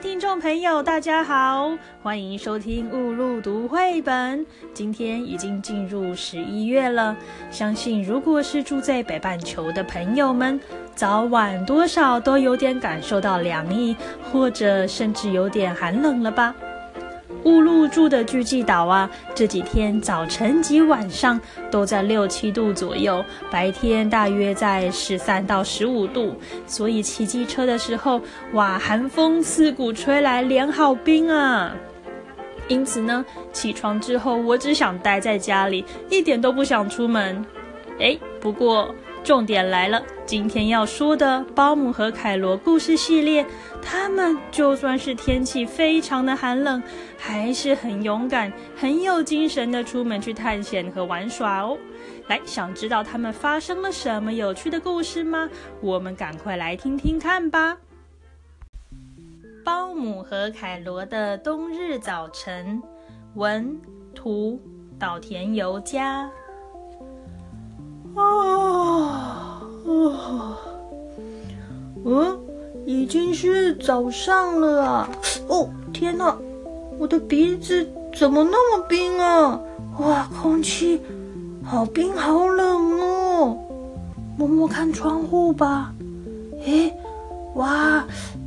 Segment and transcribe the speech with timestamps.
[0.00, 4.46] 听众朋友，大家好，欢迎收听雾露读绘本。
[4.72, 7.16] 今天已经进入十一月了，
[7.50, 10.60] 相信如果是住在北半球的朋友们，
[10.94, 13.96] 早晚多少都有点感受到凉意，
[14.30, 16.54] 或者甚至有点寒冷了吧？
[17.44, 26.34] 雾露住的巨济岛啊，这几天早晨及晚上都在六七度左右，白天大约在十三到十五度，
[26.66, 28.20] 所以骑机车的时候，
[28.52, 31.74] 哇，寒风刺骨吹来，脸好冰啊！
[32.66, 37.44] 因此呢，起床之后我只想待在家里，一点都不想出门。
[37.98, 38.94] 哎，不过。
[39.28, 43.44] 重点来了，今天要说的保姆和凯罗故事系列，
[43.82, 46.82] 他们就算是天气非常的寒冷，
[47.18, 51.76] 还是很勇敢、很有精神的出门去探险和玩耍哦。
[52.28, 55.46] 来，想知道他们发生了什么有趣的故事吗？
[55.82, 57.76] 我们赶快来听听看吧。
[59.62, 62.82] 保姆和凯罗的冬日早晨，
[63.34, 63.78] 文
[64.14, 64.58] 图
[64.98, 66.30] 岛田由佳。
[69.88, 70.58] 啊，
[72.04, 72.38] 嗯，
[72.84, 75.08] 已经是早上了啊！
[75.48, 76.36] 哦，天哪，
[76.98, 79.58] 我的鼻子怎么那么冰啊？
[79.98, 81.00] 哇，空气
[81.64, 83.58] 好冰好冷哦！
[84.36, 85.92] 摸摸看窗户吧。
[86.64, 86.94] 诶，
[87.54, 88.04] 哇，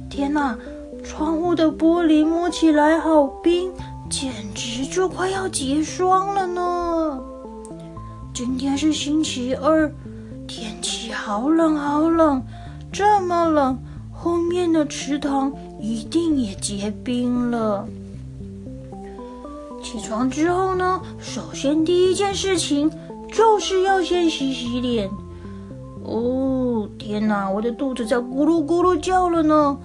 [0.09, 0.57] 天哪，
[1.03, 3.71] 窗户的玻璃摸起来好冰，
[4.09, 7.19] 简直就快要结霜了呢。
[8.33, 9.91] 今天是星期二，
[11.11, 12.41] 好冷好冷，
[12.91, 13.77] 这么冷，
[14.11, 17.87] 后面的池塘一定也结冰了。
[19.83, 22.89] 起床之后呢，首先第一件事情
[23.31, 25.09] 就是要先洗洗脸。
[26.03, 29.77] 哦，天哪，我的肚子在咕噜咕噜叫了呢，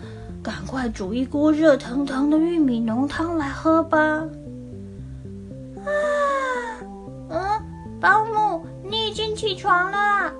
[0.42, 3.98] 赶快煮一锅热腾腾的玉米浓汤来喝吧。
[5.84, 5.88] 啊，
[7.30, 7.40] 嗯
[8.00, 10.32] 保姆，你已经起床了。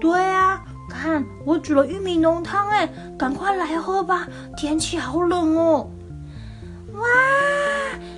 [0.00, 4.26] 对啊，看我煮了玉米浓汤，哎，赶快来喝吧，
[4.56, 5.90] 天气好冷哦。
[6.92, 7.02] 哇，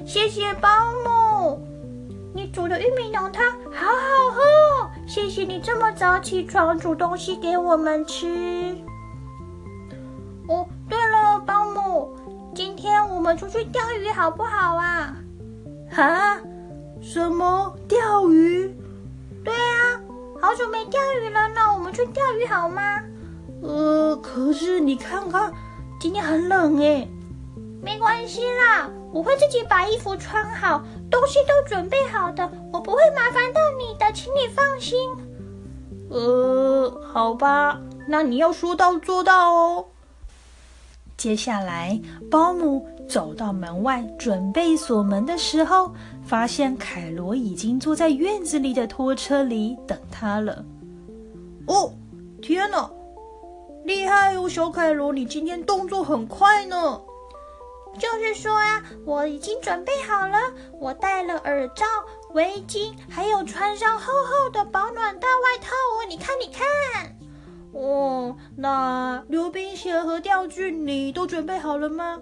[0.07, 0.69] 谢谢保
[1.05, 1.61] 姆，
[2.35, 4.41] 你煮的玉米浓汤好好喝，
[5.07, 8.77] 谢谢你这么早起床煮东西给我们吃。
[10.49, 12.17] 哦，对了，保姆，
[12.55, 15.17] 今天我们出去钓鱼好不好啊？
[15.91, 16.39] 哈？
[17.01, 18.75] 什么钓鱼？
[19.45, 19.78] 对啊，
[20.41, 23.03] 好久没钓鱼了呢，我们去钓鱼好吗？
[23.63, 25.53] 呃，可是你看看，
[26.01, 27.07] 今天很冷哎。
[27.83, 34.99] 没关系啦，我会自己把衣服穿好，东西都准备好的，我不会麻烦到你的，请你放心。
[36.11, 39.87] 呃，好吧，那你要说到做到哦。
[41.17, 42.01] 接下来，
[42.31, 45.91] 保姆走到门外准备锁门的时候，
[46.23, 50.63] 发现凯罗已经坐在院子里的拖车里等他了。
[51.67, 51.93] 哦，
[52.43, 52.91] 天哪，
[53.85, 57.01] 厉害哦，小凯罗，你今天动作很快呢。
[57.99, 60.37] 就是说啊，我已经准备好了，
[60.79, 61.85] 我戴了耳罩、
[62.35, 66.07] 围巾，还有穿上厚厚的保暖大外套哦。
[66.09, 67.17] 你看，你看。
[67.73, 72.21] 哦，那溜冰鞋和钓具你都准备好了吗？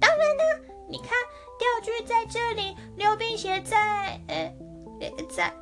[0.00, 1.08] 当然啦，你看
[1.58, 4.20] 钓具在这里，溜冰鞋在……
[4.28, 4.52] 呃，
[5.28, 5.52] 在，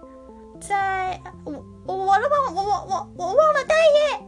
[0.61, 1.21] 在……
[1.45, 1.53] 我
[1.87, 4.27] 我我我我我我忘了带耶！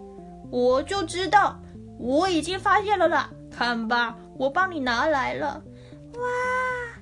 [0.51, 1.61] 我就知道，
[1.99, 3.31] 我已经发现了啦。
[3.51, 5.63] 看吧，我帮你拿来了。
[6.15, 6.21] 哇，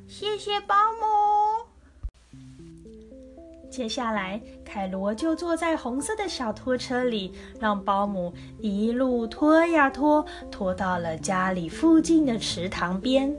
[0.07, 1.08] 谢谢保姆。
[3.79, 13.33] 接下来，凯罗就坐在红色的小拖车里，让保姆一路拖呀拖，拖到了家里附近的池塘边。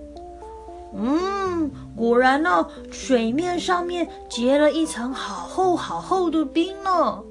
[0.95, 7.21] 嗯，果然呢，水面上面结了一层好厚好厚的冰呢。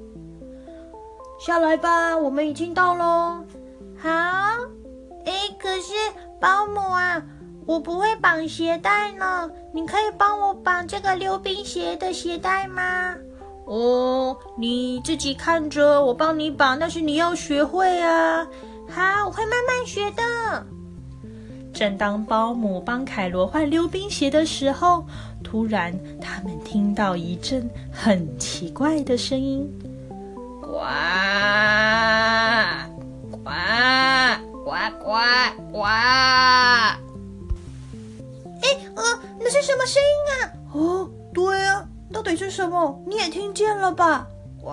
[1.40, 3.42] 下来吧，我们已经到喽。
[3.96, 4.10] 好，
[5.25, 5.94] 哎，可是
[6.38, 7.25] 保姆啊。
[7.69, 13.15] 我不会绑鞋带呢，你可以帮我绑这个溜冰鞋的鞋带吗？
[13.67, 18.47] 哦，你自己看着，我帮你绑，但是你要学会啊。
[18.88, 20.65] 好，我会慢慢学的。
[21.75, 25.05] 正当保姆帮凯罗换溜冰鞋的时候，
[25.44, 25.93] 突然
[26.23, 29.71] 他们听到一阵很奇怪的声音：
[30.62, 30.79] 呱
[33.31, 33.50] 呱
[34.64, 34.71] 呱
[35.05, 35.19] 呱
[35.71, 35.85] 呱。
[35.85, 37.07] 呃，
[39.49, 40.53] 那是什么声音啊？
[40.75, 43.03] 哦，对啊，到底是什么？
[43.06, 44.27] 你也听见了吧？
[44.61, 44.73] 呱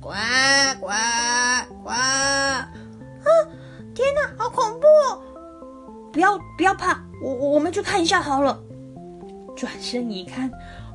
[0.00, 0.10] 呱
[0.80, 0.86] 呱
[1.82, 1.90] 呱！
[1.90, 2.70] 啊，
[3.92, 4.86] 天哪，好恐怖！
[6.12, 8.56] 不要不要怕，我我们去看一下好了。
[9.56, 10.48] 转身一看，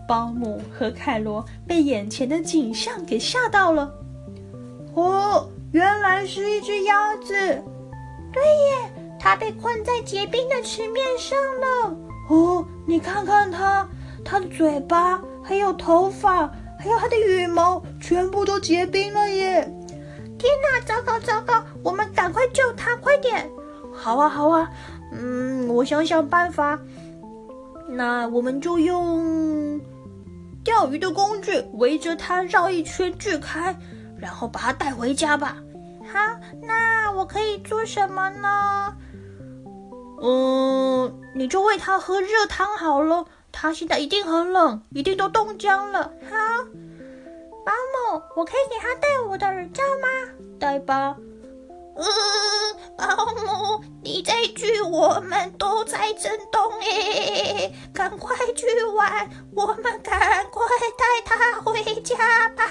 [0.08, 3.94] 保姆和凯罗被眼前的景象给吓到了。
[4.94, 7.34] 哦，原来是一只鸭子。
[8.32, 11.98] 对耶，它被困在结冰的池面上了。
[12.30, 13.88] 哦，你看看它，
[14.24, 16.48] 它的嘴巴，还有头发，
[16.80, 19.62] 还有它的羽毛，全部都结冰了耶！
[20.38, 23.50] 天哪，糟糕糟糕，我们赶快救它，快点！
[23.92, 24.70] 好啊好啊，
[25.12, 26.80] 嗯，我想想办法。
[27.88, 29.82] 那我们就用
[30.64, 33.76] 钓鱼的工具围着它绕一圈锯开，
[34.20, 35.58] 然后把它带回家吧。
[36.04, 36.20] 好，
[36.62, 38.94] 那我可以做什么呢？
[40.22, 43.26] 嗯，你就喂它喝热汤好了。
[43.52, 46.04] 它现在一定很冷，一定都冻僵了。
[46.04, 46.38] 好，
[47.66, 50.08] 保姆，我可以给它戴我的耳罩吗？
[50.60, 51.16] 戴吧。
[51.96, 52.06] 呃，
[52.96, 57.74] 保姆，你在锯，我们都在震动诶！
[57.94, 60.66] 赶快去玩，我们赶快
[60.98, 62.16] 带它回家
[62.50, 62.64] 吧。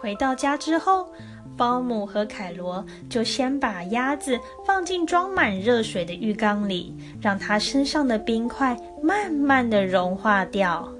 [0.00, 1.12] 回到家之后，
[1.60, 10.90] 保姆和凯罗就先把鸭子放进装满热水的浴缸里，让它身上的冰块慢慢的融化掉。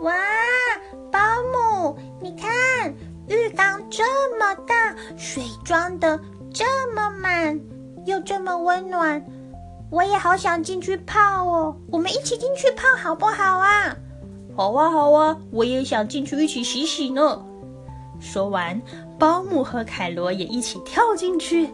[0.00, 0.14] 哇，
[1.10, 1.20] 保
[1.52, 2.50] 姆，你看！
[3.28, 4.02] 浴缸这
[4.38, 6.18] 么大，水装的
[6.50, 6.64] 这
[6.94, 7.60] 么满，
[8.06, 9.22] 又这么温暖，
[9.90, 11.76] 我也好想进去泡哦。
[11.90, 13.94] 我们一起进去泡好不好啊？
[14.56, 17.44] 好啊，好啊，我也想进去一起洗洗呢。
[18.22, 18.80] 说完，
[19.18, 21.68] 保姆和凯罗也一起跳进去，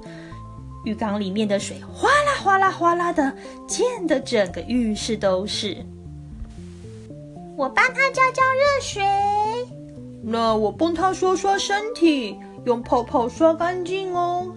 [0.85, 3.33] 浴缸里面的水哗啦哗啦哗啦的
[3.67, 5.77] 溅得整个浴室都是。
[7.55, 9.03] 我帮他浇浇热水。
[10.23, 14.53] 那我帮他刷刷身体，用泡泡刷干净哦。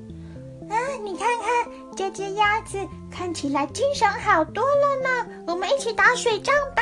[0.69, 2.77] 啊，你看看这只鸭子
[3.11, 5.43] 看起来精神好多了呢。
[5.47, 6.81] 我们一起打水仗吧。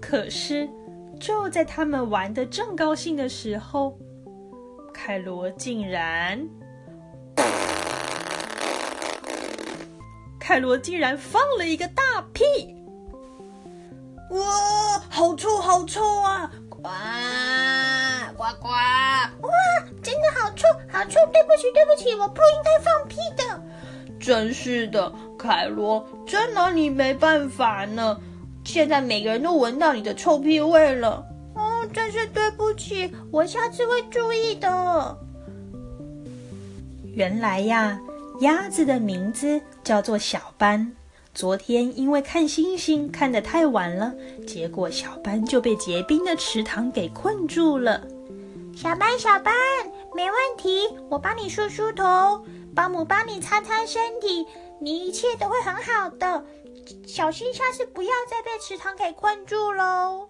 [0.00, 0.68] 可是
[1.22, 3.96] 就在他们玩的正高兴的时候，
[4.92, 6.44] 凯罗竟然，
[10.40, 12.02] 凯罗竟然放了一个大
[12.32, 12.42] 屁。
[14.30, 16.50] 哇，好臭，好臭啊！
[16.68, 16.82] 呱
[18.36, 18.66] 呱呱！
[18.66, 19.52] 哇，
[20.02, 21.20] 真的好臭，好臭！
[21.32, 23.62] 对不起，对不起，我不应该放屁的。
[24.18, 28.18] 真是的，凯罗，真拿你没办法呢。
[28.64, 31.24] 现在每个人都闻到你的臭屁味了。
[31.54, 35.18] 哦，真是对不起，我下次会注意的。
[37.14, 38.00] 原来呀，
[38.40, 40.92] 鸭子的名字叫做小斑。
[41.34, 44.14] 昨天因为看星星看得太晚了，
[44.46, 48.02] 结果小班就被结冰的池塘给困住了。
[48.74, 49.54] 小班，小班，
[50.14, 52.42] 没问题，我帮你梳梳头，
[52.74, 54.46] 保姆帮你擦擦身体，
[54.82, 56.44] 你一切都会很好的。
[57.06, 60.28] 小心下次不要再被池塘给困住喽。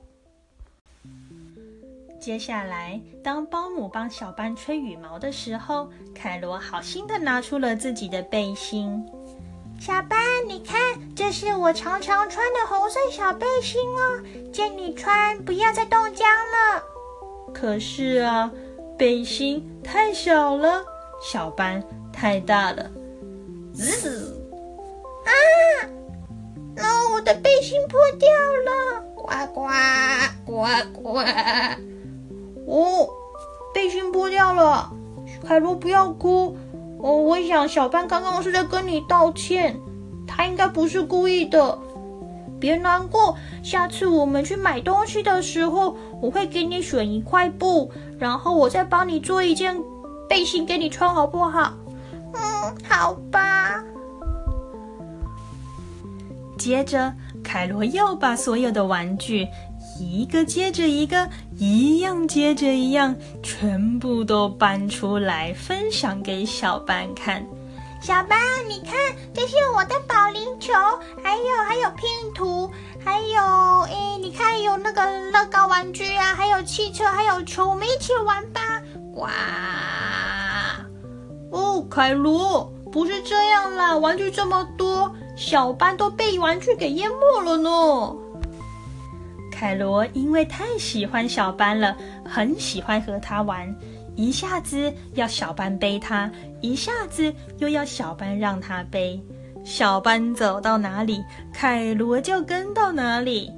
[2.21, 9.03] 接下来，当保姆帮小班吹羽毛的时候，凯罗好心的拿出了自己的背心。
[9.81, 10.79] 小班，你看，
[11.17, 14.23] 这是我常常穿的红色小背心哦，
[14.53, 16.85] 借你穿，不要再冻僵了。
[17.55, 18.53] 可是啊，
[18.99, 20.85] 背心太小了，
[21.21, 21.83] 小班
[22.13, 22.91] 太大了。
[25.25, 25.31] 啊！
[26.75, 28.29] 那我的背心破掉
[28.67, 29.69] 了，呱呱
[30.45, 31.19] 呱呱！
[32.67, 33.09] 哦，
[33.75, 34.91] 背心破掉了，
[35.47, 36.57] 凯罗不要哭。
[36.99, 39.79] 哦，我想小班刚刚是在跟你道歉，
[40.27, 41.79] 他应该不是故意的，
[42.61, 43.37] 别难过。
[43.63, 49.77] 下次我们去买东西的时候，我会给你选一块布，然后我再帮你做一件
[50.29, 51.75] 背心给你穿，好不好？
[52.35, 53.85] 嗯，好吧。
[56.63, 59.49] 接着，凯罗又把所有的玩具。
[59.99, 61.29] 一个接着一个，
[61.59, 67.45] 一样接着一样，全部都搬出来分享给小班看。
[68.01, 68.39] 小班，
[68.69, 68.95] 你看，
[69.35, 70.73] 这是我的保龄球，
[71.21, 72.71] 还有还有拼图，
[73.05, 75.03] 还有诶，你看有那个
[75.33, 78.61] 乐高玩具啊，还有汽车，还有球，我们一起玩吧！
[79.15, 79.29] 哇！
[81.51, 88.17] 哦，凯罗，不是这样啦，玩具这么多，小班都被玩具给淹没了呢。
[89.51, 93.75] 凯罗因为太喜欢小班了，很喜欢和他玩，
[94.17, 99.21] 一下子要小班背他，一下子又要小班让他背。
[99.65, 101.23] 小班走到哪里，
[101.53, 103.53] 凯罗就跟到哪里。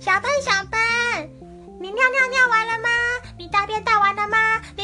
[0.00, 0.80] 小班，小班，
[1.80, 2.88] 你尿尿尿完了吗？
[3.38, 4.36] 你大便大完了吗？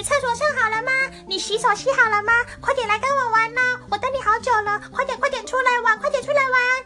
[0.08, 0.90] 你厕所上好了吗？
[1.26, 2.32] 你洗手洗好了吗？
[2.62, 3.60] 快点来跟我玩呢！
[3.90, 6.84] 我等你好久了，快点快点出来玩，快点出来玩！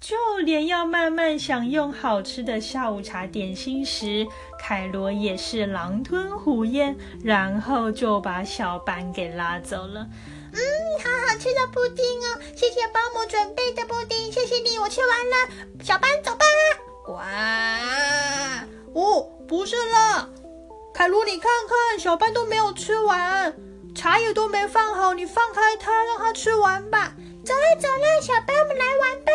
[0.00, 4.26] 就连要慢慢享用好吃的下午茶点心时，
[4.58, 10.08] 凯罗也是狼吞虎咽，然后就把小班给拉走了。
[10.52, 10.58] 嗯，
[10.98, 12.40] 好好吃的布丁哦！
[12.56, 15.36] 谢谢保姆准备的布丁，谢谢你，我吃完了。
[15.80, 16.44] 小班走吧。
[17.06, 18.66] 哇。
[18.92, 20.28] 哦，不是了，
[21.00, 23.50] 凯罗，你看看，小班都没有吃完，
[23.94, 27.16] 茶也都没放好，你放开他，让他吃完吧。
[27.42, 29.32] 走了走了，小班，我们来玩吧。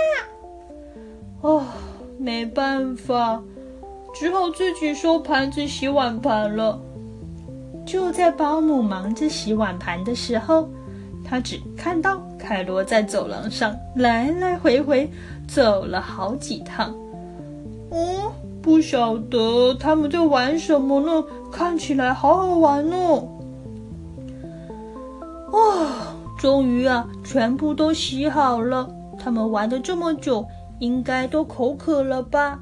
[1.42, 1.66] 哦，
[2.20, 3.42] 没办法，
[4.14, 6.80] 只好自己收盘子、洗碗盘了。
[7.84, 10.70] 就在保姆忙着洗碗盘的时候。
[11.28, 15.10] 他只看到凯罗在走廊上来来回回
[15.48, 16.94] 走了好几趟。
[17.90, 18.32] 哦，
[18.66, 21.24] 不晓得他们在玩什么呢？
[21.52, 23.30] 看起来好好玩哦。
[25.52, 28.90] 哇，终于啊，全部都洗好了。
[29.20, 30.44] 他们玩的这么久，
[30.80, 32.60] 应该都口渴了吧？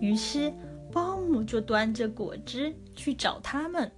[0.00, 0.50] 于是
[0.90, 3.92] 保姆就端着果汁去找他们。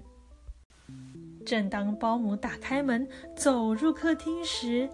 [1.46, 4.90] 正当保姆打开门走入客厅时，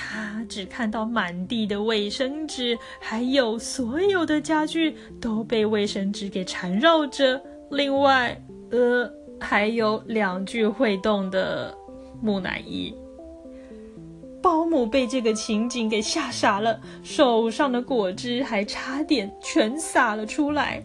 [0.00, 7.42] 他只看到满地的卫生纸，还有所有的家具都被卫生纸给缠绕着。
[7.72, 8.40] 另外，
[8.70, 11.76] 呃，还有两具会动的
[12.22, 12.94] 木乃伊。
[14.40, 20.80] 保姆被这个情景给吓傻了，手上的果汁还差点全洒了出来。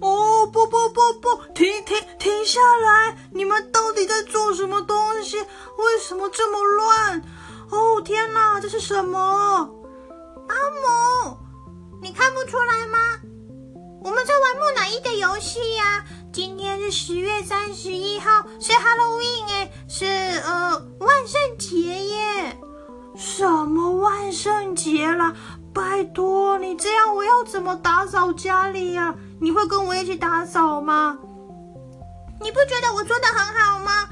[0.00, 3.16] 哦不不不不，停停停下来！
[3.30, 5.38] 你们到底在做什么东西？
[5.38, 7.22] 为什么这么乱？
[7.70, 9.18] 哦天哪，这是什么？
[9.18, 10.54] 阿
[11.30, 11.36] 姆，
[12.00, 12.98] 你看不出来吗？
[14.02, 16.04] 我们在玩木乃伊的游戏呀！
[16.32, 22.60] 今天是十月三十一号，是 Halloween 哎，是呃万圣节耶！
[23.16, 25.34] 什么万圣节啦？
[25.74, 29.14] 拜托你这样，我要怎么打扫家里呀？
[29.40, 31.18] 你会跟我一起打扫吗？
[32.40, 34.08] 你不觉得我做的很好吗？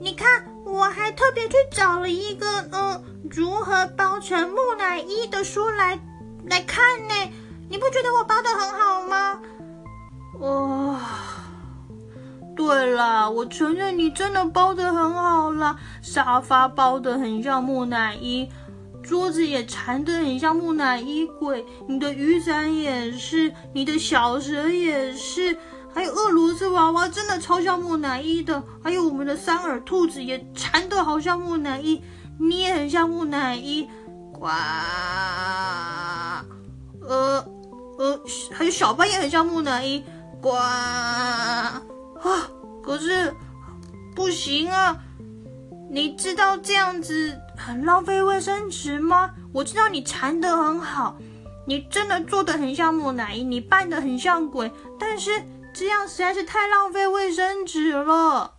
[0.00, 5.98] 你看，我还特别去找了一个嗯，如何包成木乃伊的书来
[6.46, 7.14] 来看呢。
[7.70, 9.40] 你不觉得我包的很好吗？
[10.40, 10.98] 哦，
[12.56, 18.48] 对了，我承认你真的包的很好了，沙发包的很像木乃伊。
[19.02, 25.56] 桌子也缠得很像木乃伊鬼，你的雨伞也是，你的小蛇也是，
[25.94, 32.02] 还有俄罗斯娃娃真的超像木乃伊的，还有我们的三耳兔子也缠得好像木乃伊，
[32.38, 33.88] 你也很像木乃伊，
[34.32, 34.46] 呱，
[37.00, 37.44] 呃
[37.98, 38.20] 呃，
[38.52, 40.04] 还有小班也很像木乃伊，
[40.40, 41.82] 呱，啊，
[42.82, 43.34] 可是
[44.14, 44.96] 不行啊，
[45.90, 47.38] 你知道这样子。
[47.60, 49.32] 很浪费卫生纸吗？
[49.52, 51.18] 我知道你缠得很好，
[51.66, 55.42] 你真的做的很像木乃伊，你扮的很像鬼，但是
[55.78, 58.54] 这样实在是太浪费卫生纸了。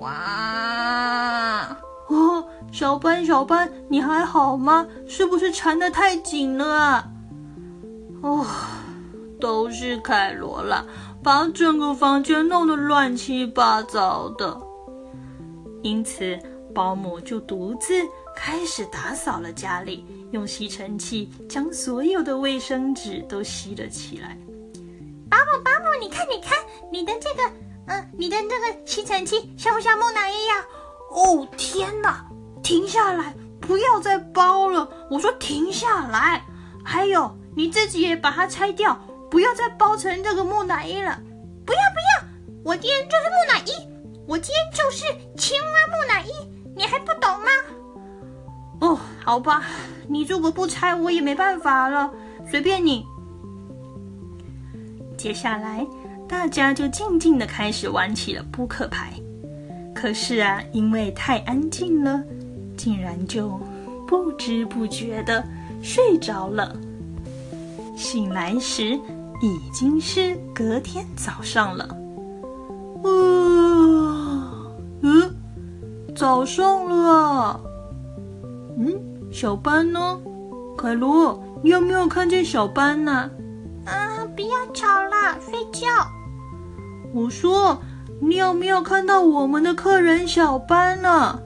[0.00, 1.76] 哇！
[2.08, 4.84] 哦，小班小班，你还好吗？
[5.06, 7.08] 是不是缠得太紧了啊？
[8.20, 8.44] 哦，
[9.40, 10.84] 都是凯罗啦，
[11.22, 14.60] 把整个房间弄得乱七八糟的，
[15.84, 16.36] 因此。
[16.72, 17.92] 保姆就独自
[18.36, 24.38] 开始打扫了家里，用吸尘器将所有的卫生纸都吸了起来。
[25.40, 26.58] 保姆，保姆，你看，你看，
[26.90, 27.42] 你的这个，
[27.86, 30.64] 嗯，你的这个吸尘器像不像木乃伊呀？
[31.10, 32.24] 哦，天哪！
[32.62, 34.88] 停下来，不要再包了！
[35.10, 36.44] 我说停下来！
[36.84, 38.98] 还有，你自己也把它拆掉，
[39.30, 41.18] 不要再包成这个木乃伊了！
[41.64, 42.28] 不要不要！
[42.64, 43.72] 我今天就是木乃伊，
[44.28, 45.04] 我今天就是
[45.36, 46.30] 青蛙木乃伊。
[46.76, 47.50] 你还不懂吗？
[48.80, 49.64] 哦，好吧，
[50.08, 52.10] 你如果不拆，我也没办法了。
[52.48, 53.04] 随便你。
[55.20, 55.86] 接下来，
[56.26, 59.12] 大家就静静的开始玩起了扑克牌。
[59.94, 62.22] 可是啊，因为太安静了，
[62.74, 63.60] 竟然就
[64.08, 65.44] 不知不觉的
[65.82, 66.74] 睡着了。
[67.94, 68.98] 醒来时，
[69.42, 71.86] 已经是隔天早上了。
[76.16, 77.60] 早上了，
[78.78, 78.98] 嗯，
[79.30, 80.18] 小班呢？
[80.78, 83.12] 凯罗，你有没有看见小班呢？
[83.12, 83.30] 啊，
[84.36, 85.86] 不要吵了，睡觉。
[87.12, 87.80] 我说，
[88.20, 91.38] 你有没有看到我们的客人小班呢？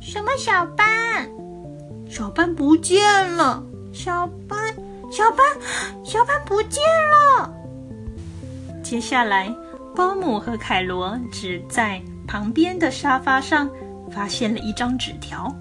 [0.00, 1.28] 什么小班？
[2.08, 3.62] 小班不见了。
[3.92, 4.74] 小班，
[5.10, 5.46] 小班，
[6.04, 7.52] 小班不见了。
[8.82, 9.54] 接下来，
[9.94, 13.68] 保姆和凯罗只在旁边的沙发上
[14.10, 15.54] 发现了一张纸条，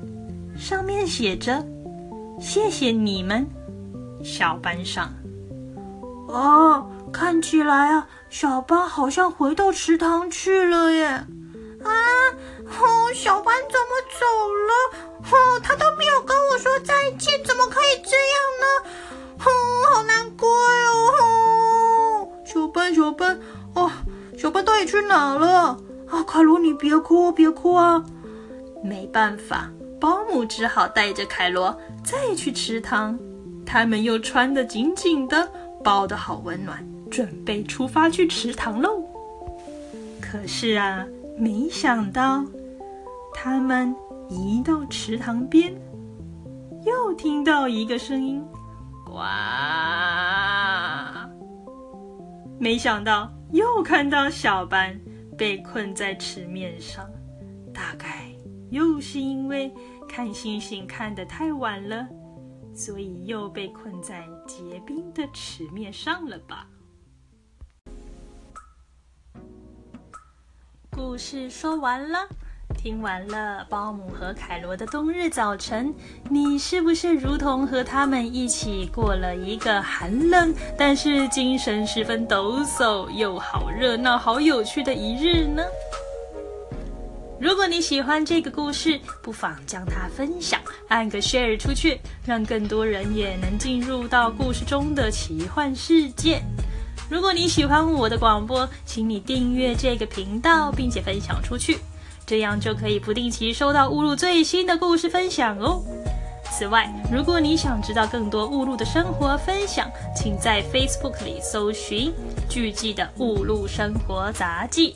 [0.57, 1.65] 上面写着
[2.39, 3.47] ：“谢谢你们，
[4.23, 5.11] 小班上。”
[6.31, 11.05] 哦，看起来啊，小班好像回到池塘去了耶！
[11.05, 11.91] 啊，
[12.65, 14.25] 哦，小班怎么走
[14.67, 14.73] 了？
[15.29, 18.65] 哦，他都没有跟我说再见，怎么可以这样呢？
[19.39, 19.45] 哦，
[19.93, 22.31] 好难过哟！
[22.45, 23.37] 小班，小班，
[23.75, 23.91] 哦，
[24.37, 25.77] 小班到底去哪了？
[26.09, 28.03] 啊，凯罗，你别哭，别哭啊！
[28.83, 29.69] 没办法，
[29.99, 33.19] 保姆只好带着凯罗再去池塘。
[33.65, 35.51] 他们又穿得紧紧的。
[35.83, 39.03] 包的好温暖，准备出发去池塘喽。
[40.19, 41.05] 可是啊，
[41.37, 42.43] 没想到
[43.33, 43.93] 他们
[44.29, 45.73] 一到池塘边，
[46.85, 48.41] 又听到一个声音
[49.05, 49.19] ：“呱！”
[52.57, 54.97] 没想到又看到小班
[55.37, 57.05] 被困在池面上，
[57.73, 58.29] 大概
[58.69, 59.73] 又是因为
[60.07, 62.07] 看星星看得太晚了。
[62.83, 66.65] 所以又被困在结冰的池面上了吧？
[70.89, 72.27] 故事说完了，
[72.75, 75.93] 听完了保姆和凯罗的冬日早晨，
[76.27, 85.63] 你是不是如同和他们一起过了一个寒冷但是精神十分抖擞又好热闹、好有趣的一日呢？
[87.41, 96.39] 如果你喜欢这个故事，不妨将它分享，按个 share 出去，让更多人也能进入到故事中的奇幻世界。
[97.09, 101.79] 如果你喜欢我的广播，请你订阅这个频道，并且分享出去，
[102.27, 105.81] 这样就可以不定期收到乌鲁最新的故事分享哦。
[106.51, 112.13] 此外，如果你想知道更多乌鲁的生活分享，请在 Facebook 里搜寻
[112.47, 114.95] “巨记的乌鲁生活杂记”。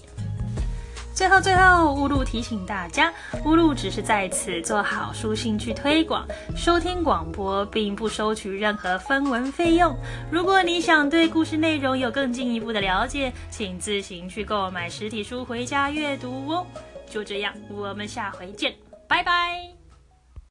[1.15, 3.11] 最后，最后，乌路提醒大家，
[3.45, 9.95] 乌路只是在此做好书信去推广，收听广播并不收取任何分文费用。
[10.29, 16.67] 如果你想对故事内容有更进一步的了解，请自行去购买实体书回家阅读哦。
[17.09, 18.75] 就这样，我们下回见，
[19.07, 19.74] 拜拜。